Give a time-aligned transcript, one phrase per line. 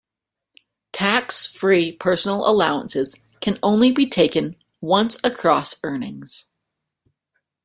[0.93, 6.49] Tax free Personal allowances can only be taken once across earnings.